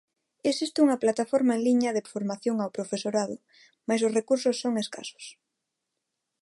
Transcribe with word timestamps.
Existe 0.51 0.81
unha 0.85 1.01
plataforma 1.03 1.53
en 1.57 1.61
liña 1.67 1.95
de 1.97 2.05
formación 2.13 2.55
ao 2.59 2.73
profesorado, 2.77 3.35
mais 3.87 4.01
os 4.07 4.15
recursos 4.19 4.59
son 4.63 4.73
escasos. 4.83 5.25